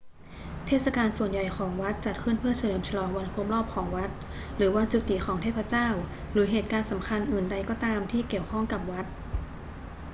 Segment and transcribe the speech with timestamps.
[0.65, 4.09] เทศกาลส่วนใหญ่ของวัดจัดขึ้นเพื่อเฉลิมฉลองวันครบรอบของวัด
[4.55, 5.87] หรือวันจุติของเทพเจ้า
[6.31, 9.05] หรือเหตุการณ์สำคัญอื่นใดก็ตามที่เกี่ยวข้องกับวัด